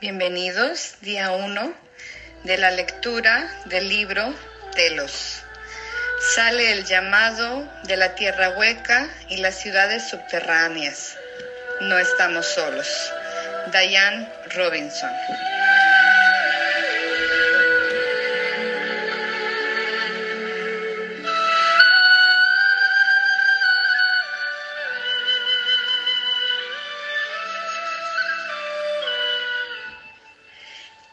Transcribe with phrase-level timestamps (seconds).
[0.00, 1.74] Bienvenidos, día 1
[2.44, 4.34] de la lectura del libro
[4.74, 5.42] Telos.
[6.34, 11.18] Sale el llamado de la tierra hueca y las ciudades subterráneas.
[11.82, 13.12] No estamos solos.
[13.72, 15.10] Diane Robinson.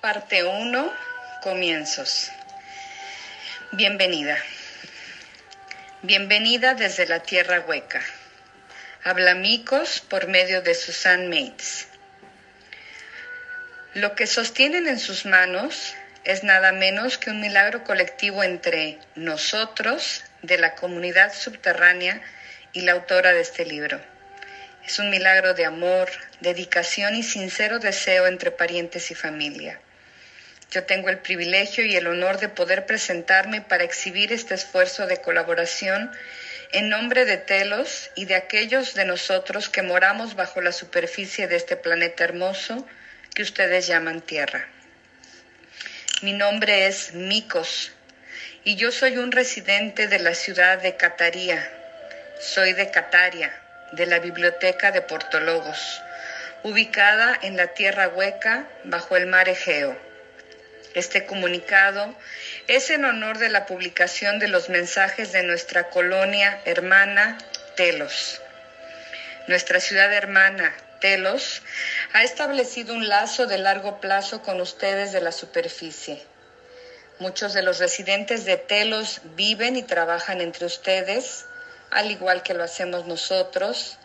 [0.02, 0.94] Parte 1.
[1.42, 2.30] Comienzos.
[3.72, 4.38] Bienvenida.
[6.04, 8.04] Bienvenida desde la tierra hueca.
[9.04, 11.88] Habla Micos por medio de sus mates.
[13.96, 20.24] Lo que sostienen en sus manos es nada menos que un milagro colectivo entre nosotros,
[20.44, 22.22] de la comunidad subterránea,
[22.72, 24.00] y la autora de este libro.
[24.86, 26.08] Es un milagro de amor,
[26.40, 29.82] dedicación y sincero deseo entre parientes y familia.
[30.70, 35.22] Yo tengo el privilegio y el honor de poder presentarme para exhibir este esfuerzo de
[35.22, 36.12] colaboración
[36.74, 41.56] en nombre de Telos y de aquellos de nosotros que moramos bajo la superficie de
[41.56, 42.86] este planeta hermoso
[43.34, 44.68] que ustedes llaman Tierra.
[46.22, 47.94] Mi nombre es Mikos
[48.66, 51.72] y yo soy un residente de la ciudad de Cataría.
[52.42, 53.54] Soy de Cataria,
[53.94, 56.02] de la biblioteca de Portologos,
[56.64, 60.07] ubicada en la Tierra Hueca bajo el mar Egeo.
[60.94, 62.16] Este comunicado
[62.68, 67.38] es en honor de la publicación de los mensajes de nuestra colonia hermana
[67.76, 68.42] Telos.
[69.48, 71.62] Nuestra ciudad hermana Telos
[72.14, 76.24] ha establecido un lazo de largo plazo con ustedes de la superficie.
[77.20, 81.46] Muchos de los residentes de Telos viven y trabajan entre ustedes,
[81.92, 83.98] al igual que lo hacemos nosotros,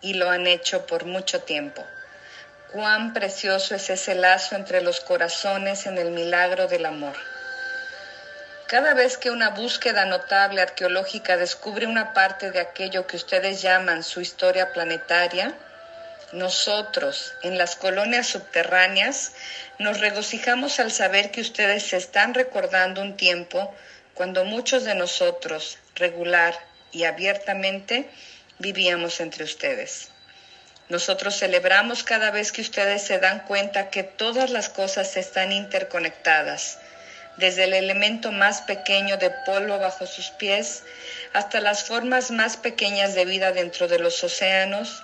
[0.00, 1.84] y lo han hecho por mucho tiempo.
[2.72, 7.16] Cuán precioso es ese lazo entre los corazones en el milagro del amor.
[8.66, 14.02] Cada vez que una búsqueda notable arqueológica descubre una parte de aquello que ustedes llaman
[14.02, 15.54] su historia planetaria,
[16.32, 19.32] nosotros, en las colonias subterráneas,
[19.78, 23.74] nos regocijamos al saber que ustedes se están recordando un tiempo
[24.12, 26.54] cuando muchos de nosotros, regular
[26.92, 28.10] y abiertamente,
[28.58, 30.10] vivíamos entre ustedes.
[30.88, 36.78] Nosotros celebramos cada vez que ustedes se dan cuenta que todas las cosas están interconectadas,
[37.36, 40.84] desde el elemento más pequeño de polvo bajo sus pies
[41.34, 45.02] hasta las formas más pequeñas de vida dentro de los océanos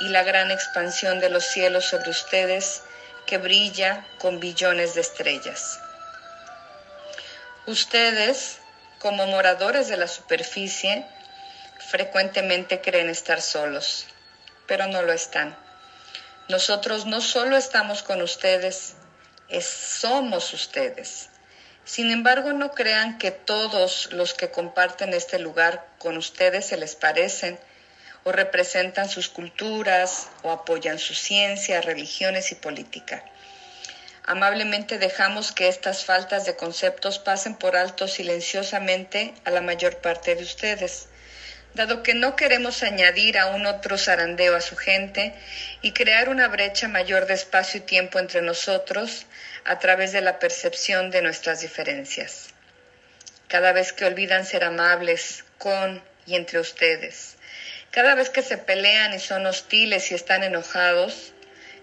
[0.00, 2.82] y la gran expansión de los cielos sobre ustedes
[3.26, 5.80] que brilla con billones de estrellas.
[7.66, 8.58] Ustedes,
[9.00, 11.04] como moradores de la superficie,
[11.90, 14.06] frecuentemente creen estar solos
[14.66, 15.56] pero no lo están.
[16.48, 18.94] Nosotros no solo estamos con ustedes,
[19.60, 21.28] somos ustedes.
[21.84, 26.96] Sin embargo, no crean que todos los que comparten este lugar con ustedes se les
[26.96, 27.58] parecen
[28.24, 33.24] o representan sus culturas o apoyan su ciencia, religiones y política.
[34.24, 40.34] Amablemente dejamos que estas faltas de conceptos pasen por alto silenciosamente a la mayor parte
[40.34, 41.08] de ustedes
[41.76, 45.34] dado que no queremos añadir a un otro zarandeo a su gente
[45.82, 49.26] y crear una brecha mayor de espacio y tiempo entre nosotros
[49.64, 52.48] a través de la percepción de nuestras diferencias.
[53.46, 57.36] Cada vez que olvidan ser amables con y entre ustedes,
[57.90, 61.34] cada vez que se pelean y son hostiles y están enojados,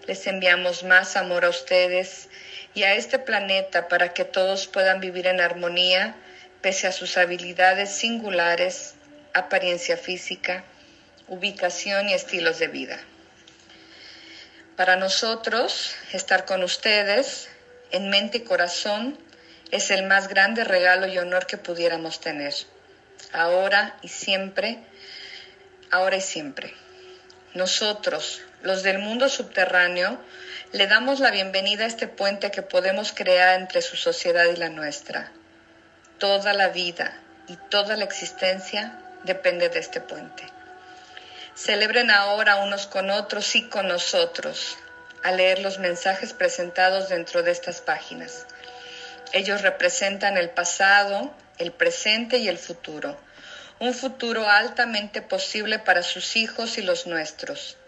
[0.08, 2.28] les enviamos más amor a ustedes
[2.74, 6.16] y a este planeta para que todos puedan vivir en armonía
[6.62, 8.96] pese a sus habilidades singulares
[9.34, 10.64] apariencia física,
[11.28, 12.98] ubicación y estilos de vida.
[14.76, 17.48] Para nosotros, estar con ustedes
[17.90, 19.18] en mente y corazón
[19.70, 22.54] es el más grande regalo y honor que pudiéramos tener,
[23.32, 24.78] ahora y siempre,
[25.90, 26.74] ahora y siempre.
[27.54, 30.18] Nosotros, los del mundo subterráneo,
[30.72, 34.70] le damos la bienvenida a este puente que podemos crear entre su sociedad y la
[34.70, 35.30] nuestra.
[36.18, 37.16] Toda la vida
[37.46, 40.44] y toda la existencia depende de este puente.
[41.54, 44.76] Celebren ahora unos con otros y con nosotros
[45.24, 48.46] al leer los mensajes presentados dentro de estas páginas.
[49.32, 53.18] Ellos representan el pasado, el presente y el futuro.
[53.78, 57.78] Un futuro altamente posible para sus hijos y los nuestros.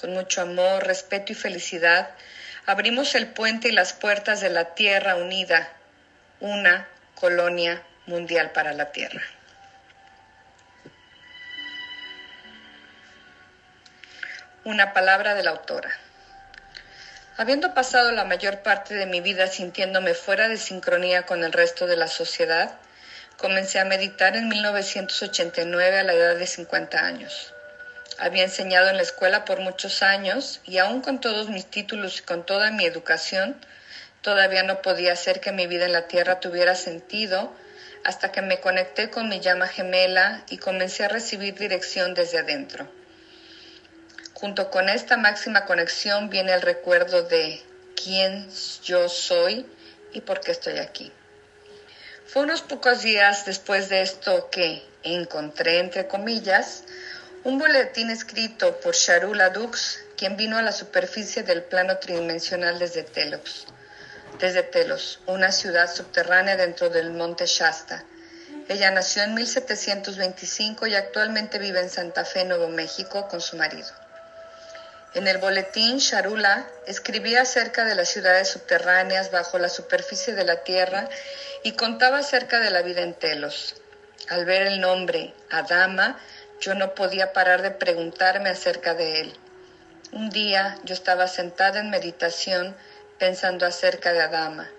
[0.00, 2.10] Con mucho amor, respeto y felicidad,
[2.66, 5.68] abrimos el puente y las puertas de la Tierra unida,
[6.38, 9.22] una colonia mundial para la Tierra.
[14.62, 15.88] Una palabra de la autora.
[17.38, 21.86] Habiendo pasado la mayor parte de mi vida sintiéndome fuera de sincronía con el resto
[21.86, 22.70] de la sociedad,
[23.38, 27.54] comencé a meditar en 1989 a la edad de 50 años.
[28.18, 32.22] Había enseñado en la escuela por muchos años y aún con todos mis títulos y
[32.22, 33.58] con toda mi educación,
[34.20, 37.50] todavía no podía hacer que mi vida en la tierra tuviera sentido
[38.04, 42.99] hasta que me conecté con mi llama gemela y comencé a recibir dirección desde adentro.
[44.40, 47.62] Junto con esta máxima conexión viene el recuerdo de
[47.94, 48.48] quién
[48.82, 49.66] yo soy
[50.14, 51.12] y por qué estoy aquí.
[52.24, 56.84] Fue unos pocos días después de esto que encontré, entre comillas,
[57.44, 63.02] un boletín escrito por Sharula Dux, quien vino a la superficie del plano tridimensional desde
[63.02, 63.66] Telos,
[64.38, 68.04] desde Telos, una ciudad subterránea dentro del monte Shasta.
[68.68, 73.90] Ella nació en 1725 y actualmente vive en Santa Fe, Nuevo México, con su marido.
[75.12, 80.62] En el boletín, Sharula escribía acerca de las ciudades subterráneas bajo la superficie de la
[80.62, 81.08] tierra
[81.64, 83.74] y contaba acerca de la vida en Telos.
[84.28, 86.16] Al ver el nombre Adama,
[86.60, 89.36] yo no podía parar de preguntarme acerca de él.
[90.12, 92.76] Un día yo estaba sentada en meditación
[93.18, 94.70] pensando acerca de Adama,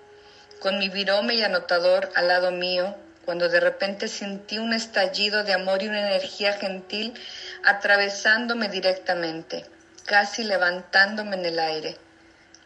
[0.62, 2.96] con mi virome y anotador al lado mío,
[3.26, 7.16] cuando de repente sentí un estallido de amor y una energía gentil
[7.64, 9.66] atravesándome directamente
[10.06, 11.98] casi levantándome en el aire.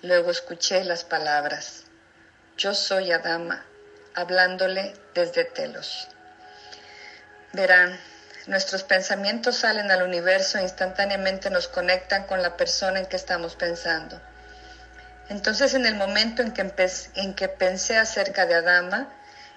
[0.01, 1.83] Luego escuché las palabras.
[2.57, 3.65] Yo soy Adama,
[4.13, 6.07] hablándole desde Telos.
[7.53, 7.99] Verán,
[8.47, 13.55] nuestros pensamientos salen al universo e instantáneamente nos conectan con la persona en que estamos
[13.55, 14.21] pensando.
[15.29, 16.61] Entonces, en el momento en que,
[17.15, 19.09] en que pensé acerca de Adama,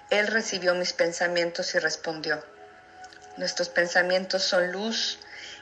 [0.09, 2.43] él recibió mis pensamientos y respondió.
[3.37, 5.19] Nuestros pensamientos son luz,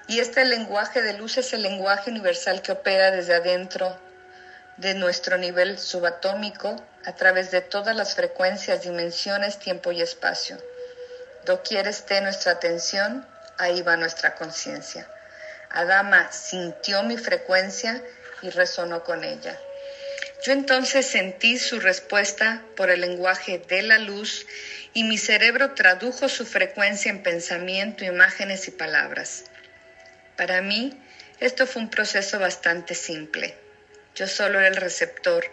[0.07, 3.99] y este lenguaje de luz es el lenguaje universal que opera desde adentro
[4.77, 6.75] de nuestro nivel subatómico
[7.05, 10.57] a través de todas las frecuencias, dimensiones, tiempo y espacio.
[11.45, 13.27] Doquier esté nuestra atención,
[13.57, 15.07] ahí va nuestra conciencia.
[15.69, 18.01] Adama sintió mi frecuencia
[18.41, 19.57] y resonó con ella.
[20.43, 24.45] Yo entonces sentí su respuesta por el lenguaje de la luz
[24.93, 29.45] y mi cerebro tradujo su frecuencia en pensamiento, imágenes y palabras.
[30.37, 30.93] Para mí,
[31.39, 33.55] esto fue un proceso bastante simple.
[34.15, 35.45] Yo solo era el receptor,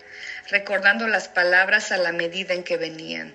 [0.50, 3.34] recordando las palabras a la medida en que venían.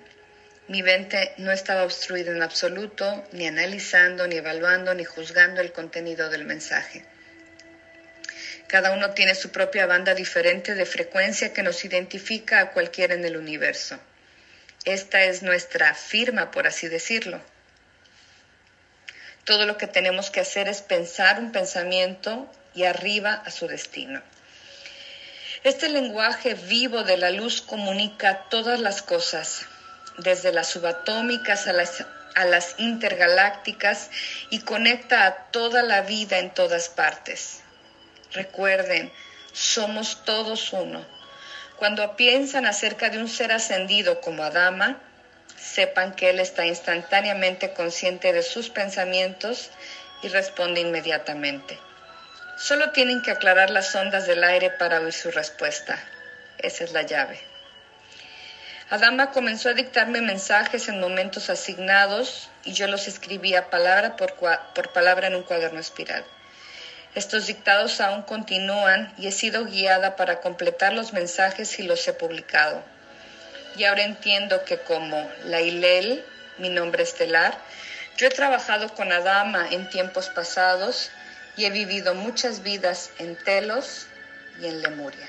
[0.68, 6.30] Mi mente no estaba obstruida en absoluto, ni analizando, ni evaluando, ni juzgando el contenido
[6.30, 7.04] del mensaje.
[8.68, 13.24] Cada uno tiene su propia banda diferente de frecuencia que nos identifica a cualquiera en
[13.24, 13.98] el universo.
[14.84, 17.40] Esta es nuestra firma, por así decirlo.
[19.50, 24.22] Todo lo que tenemos que hacer es pensar un pensamiento y arriba a su destino.
[25.64, 29.66] Este lenguaje vivo de la luz comunica todas las cosas,
[30.18, 34.10] desde las subatómicas a las, a las intergalácticas
[34.50, 37.58] y conecta a toda la vida en todas partes.
[38.30, 39.10] Recuerden,
[39.52, 41.04] somos todos uno.
[41.76, 45.00] Cuando piensan acerca de un ser ascendido como Adama,
[45.60, 49.70] sepan que Él está instantáneamente consciente de sus pensamientos
[50.22, 51.78] y responde inmediatamente.
[52.56, 55.98] Solo tienen que aclarar las ondas del aire para oír su respuesta.
[56.58, 57.38] Esa es la llave.
[58.90, 64.92] Adama comenzó a dictarme mensajes en momentos asignados y yo los escribía palabra por, por
[64.92, 66.24] palabra en un cuaderno espiral.
[67.14, 72.12] Estos dictados aún continúan y he sido guiada para completar los mensajes y los he
[72.12, 72.82] publicado
[73.80, 76.22] y ahora entiendo que como Lailel,
[76.58, 77.56] mi nombre estelar,
[78.18, 81.10] yo he trabajado con Adama en tiempos pasados
[81.56, 84.04] y he vivido muchas vidas en Telos
[84.60, 85.26] y en Lemuria.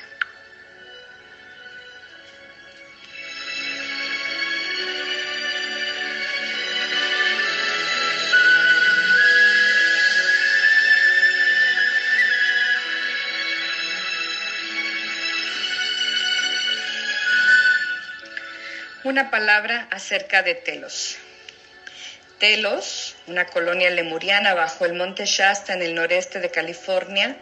[19.11, 21.17] Una palabra acerca de Telos.
[22.39, 27.35] Telos, una colonia lemuriana bajo el monte Shasta en el noreste de California,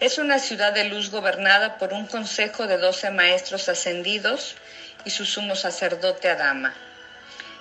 [0.00, 4.56] es una ciudad de luz gobernada por un consejo de doce maestros ascendidos
[5.04, 6.72] y su sumo sacerdote Adama.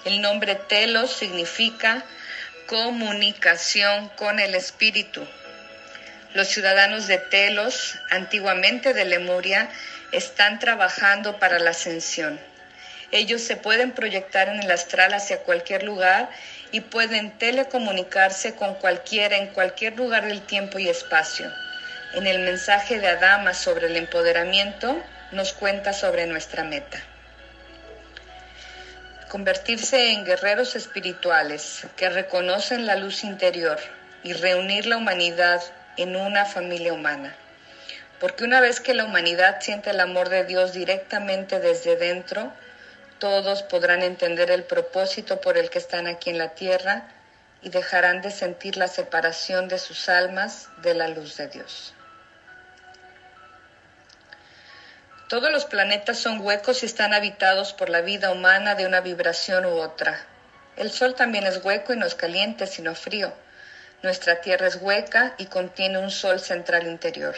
[0.05, 2.05] El nombre Telos significa
[2.67, 5.27] comunicación con el espíritu.
[6.35, 9.69] Los ciudadanos de Telos, antiguamente de Lemuria,
[10.13, 12.39] están trabajando para la ascensión
[13.11, 16.29] ellos se pueden proyectar en el astral hacia cualquier lugar
[16.71, 21.51] y pueden telecomunicarse con cualquiera en cualquier lugar del tiempo y espacio.
[22.13, 25.01] en el mensaje de Adama sobre el empoderamiento,
[25.31, 27.01] nos cuenta sobre nuestra meta.
[29.29, 33.79] Convertirse en guerreros espirituales que reconocen la luz interior
[34.23, 35.61] y reunir la humanidad
[35.95, 37.33] en una familia humana.
[38.19, 42.51] Porque una vez que la humanidad siente el amor de Dios directamente desde dentro,
[43.21, 47.03] todos podrán entender el propósito por el que están aquí en la tierra
[47.61, 51.93] y dejarán de sentir la separación de sus almas de la luz de Dios.
[55.29, 59.67] Todos los planetas son huecos y están habitados por la vida humana de una vibración
[59.67, 60.25] u otra.
[60.75, 63.31] El Sol también es hueco y no es caliente, sino frío.
[64.01, 67.35] Nuestra Tierra es hueca y contiene un Sol central interior.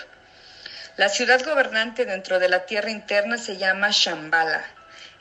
[0.96, 4.64] La ciudad gobernante dentro de la Tierra interna se llama Shambhala.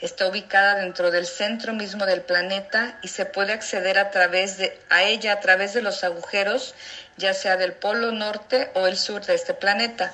[0.02, 4.76] Está ubicada dentro del centro mismo del planeta y se puede acceder a, través de,
[4.90, 6.74] a ella a través de los agujeros,
[7.16, 10.12] ya sea del polo norte o el sur de este planeta.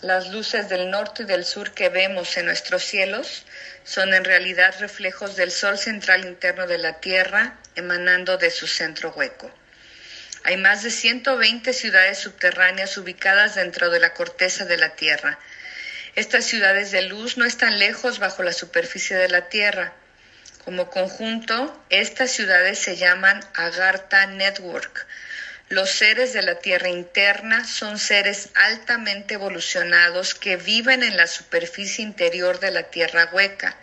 [0.00, 3.44] Las luces del norte y del sur que vemos en nuestros cielos
[3.84, 9.12] son en realidad reflejos del Sol central interno de la Tierra emanando de su centro
[9.14, 9.50] hueco.
[10.44, 15.38] Hay más de 120 ciudades subterráneas ubicadas dentro de la corteza de la Tierra.
[16.16, 19.92] Estas ciudades de luz no están lejos bajo la superficie de la Tierra.
[20.64, 25.06] Como conjunto, estas ciudades se llaman Agartha Network,
[25.70, 32.02] los seres de la Tierra interna son seres altamente evolucionados que viven en la superficie
[32.02, 33.76] interior de la Tierra hueca.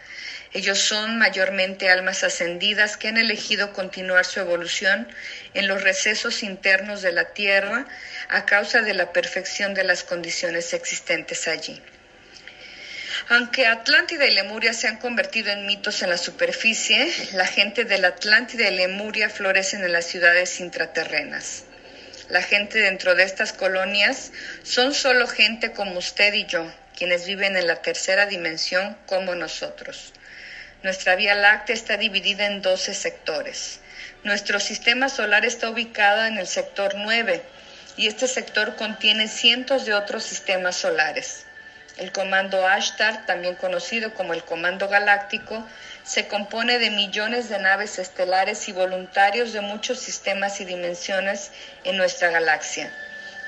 [0.51, 5.07] Ellos son mayormente almas ascendidas que han elegido continuar su evolución
[5.53, 7.87] en los recesos internos de la Tierra
[8.27, 11.81] a causa de la perfección de las condiciones existentes allí.
[13.29, 17.97] Aunque Atlántida y Lemuria se han convertido en mitos en la superficie, la gente de
[17.97, 21.65] la Atlántida y Lemuria florecen en las ciudades intraterrenas.
[22.29, 24.31] La gente dentro de estas colonias
[24.63, 30.13] son solo gente como usted y yo, quienes viven en la tercera dimensión como nosotros.
[30.83, 33.81] Nuestra Vía Láctea está dividida en 12 sectores.
[34.23, 37.41] Nuestro sistema solar está ubicado en el sector 9
[37.97, 41.46] y este sector contiene cientos de otros sistemas solares.
[41.97, 45.67] El comando Ashtar, también conocido como el Comando Galáctico,
[46.03, 51.51] se compone de millones de naves estelares y voluntarios de muchos sistemas y dimensiones
[51.83, 52.91] en nuestra galaxia.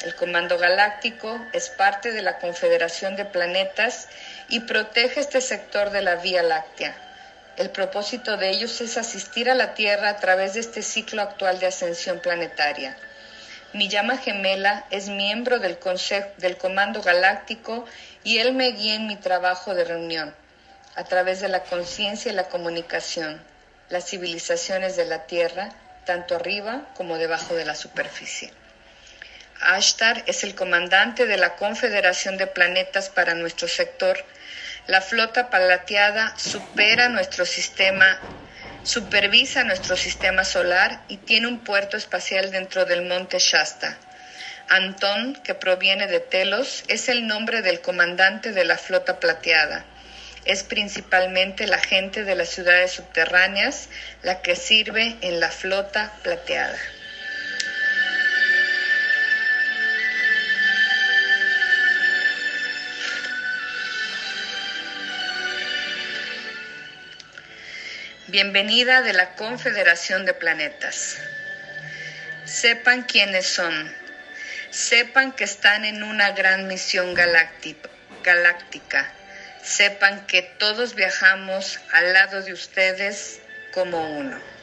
[0.01, 4.07] El Comando Galáctico es parte de la Confederación de Planetas
[4.47, 6.95] y protege este sector de la Vía Láctea.
[7.57, 11.59] El propósito de ellos es asistir a la Tierra a través de este ciclo actual
[11.59, 12.95] de ascensión planetaria.
[13.73, 15.77] Mi llama gemela es miembro del,
[16.37, 17.85] del Comando Galáctico
[18.23, 20.33] y él me guía en mi trabajo de reunión
[20.95, 23.41] a través de la conciencia y la comunicación,
[23.89, 25.69] las civilizaciones de la Tierra,
[26.05, 28.51] tanto arriba como debajo de la superficie.
[29.61, 34.25] Ashtar es el comandante de la Confederación de Planetas para nuestro sector.
[34.87, 38.19] La flota palateada supera nuestro sistema,
[38.83, 43.97] supervisa nuestro sistema solar y tiene un puerto espacial dentro del monte Shasta.
[44.69, 49.85] Antón, que proviene de Telos, es el nombre del comandante de la flota plateada
[50.45, 53.89] es principalmente la gente de las ciudades subterráneas
[54.23, 56.77] la que sirve en la flota plateada.
[68.31, 71.17] Bienvenida de la Confederación de Planetas.
[72.45, 73.93] Sepan quiénes son.
[74.69, 77.89] Sepan que están en una gran misión galáctica
[79.63, 83.39] sepan que todos viajamos al lado de ustedes
[83.71, 84.58] como uno.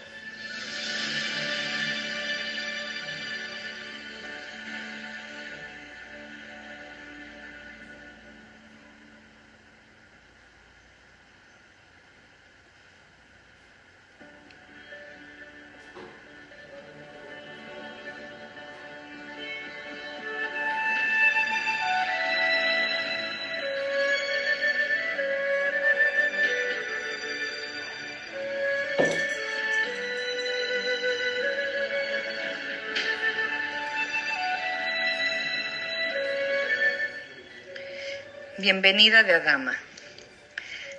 [38.69, 39.79] Bienvenida de Adama.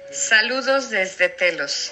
[0.10, 1.92] Saludos desde Telos.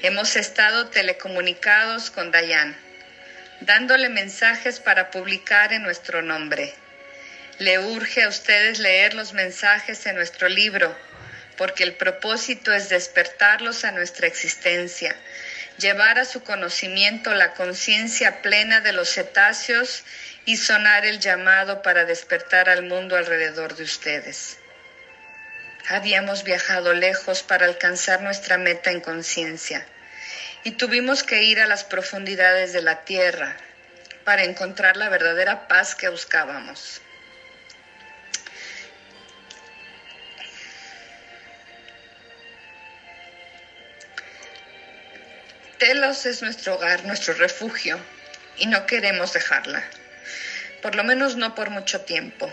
[0.00, 2.74] Hemos estado telecomunicados con Dayan,
[3.60, 6.72] dándole mensajes para publicar en nuestro nombre.
[7.58, 10.96] Le urge a ustedes leer los mensajes en nuestro libro,
[11.58, 15.14] porque el propósito es despertarlos a nuestra existencia,
[15.76, 20.04] llevar a su conocimiento la conciencia plena de los cetáceos
[20.46, 24.56] y sonar el llamado para despertar al mundo alrededor de ustedes.
[25.88, 29.86] Habíamos viajado lejos para alcanzar nuestra meta en conciencia
[30.64, 33.56] y tuvimos que ir a las profundidades de la tierra
[34.24, 37.00] para encontrar la verdadera paz que buscábamos.
[45.78, 48.00] Telos es nuestro hogar, nuestro refugio,
[48.56, 49.84] y no queremos dejarla,
[50.82, 52.52] por lo menos no por mucho tiempo.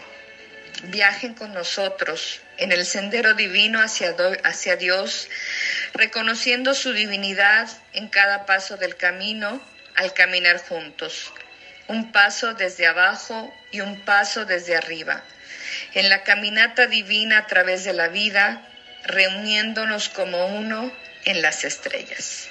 [0.84, 5.30] Viajen con nosotros en el sendero divino hacia, hacia Dios,
[5.94, 9.62] reconociendo su divinidad en cada paso del camino
[9.96, 11.34] al caminar juntos.
[11.88, 15.24] Un paso desde abajo y un paso desde arriba.
[15.94, 18.68] En la caminata divina a través de la vida,
[19.06, 20.92] reuniéndonos como uno
[21.26, 22.50] en las estrellas.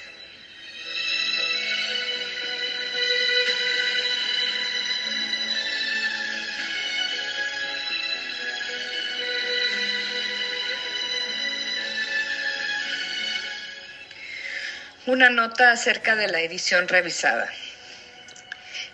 [15.05, 17.49] Una nota acerca de la edición revisada.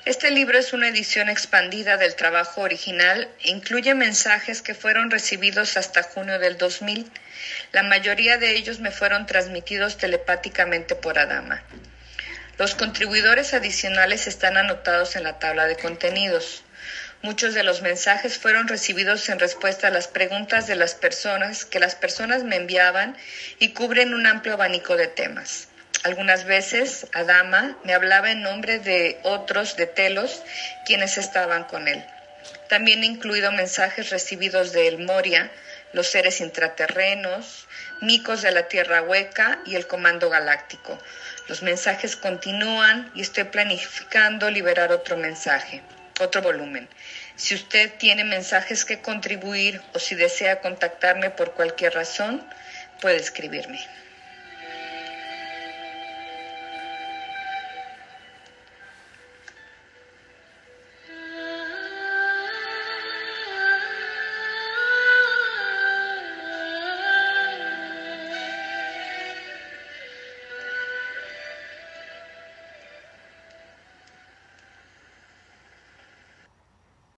[0.05, 5.77] Este libro es una edición expandida del trabajo original e incluye mensajes que fueron recibidos
[5.77, 7.05] hasta junio del 2000.
[7.73, 11.61] La mayoría de ellos me fueron transmitidos telepáticamente por Adama.
[12.57, 16.63] Los contribuidores adicionales están anotados en la tabla de contenidos.
[17.21, 21.79] Muchos de los mensajes fueron recibidos en respuesta a las preguntas de las personas que
[21.79, 23.15] las personas me enviaban
[23.59, 25.68] y cubren un amplio abanico de temas.
[26.03, 30.41] Algunas veces Adama me hablaba en nombre de otros de Telos
[30.85, 32.01] quienes estaban con él.
[32.69, 35.51] También he incluido mensajes recibidos de El Moria,
[35.91, 37.67] los seres intraterrenos,
[37.99, 40.97] micos de la Tierra Hueca y el Comando Galáctico.
[41.49, 45.81] Los mensajes continúan y estoy planificando liberar otro mensaje,
[46.21, 46.87] otro volumen.
[47.35, 52.47] Si usted tiene mensajes que contribuir o si desea contactarme por cualquier razón,
[53.01, 53.85] puede escribirme.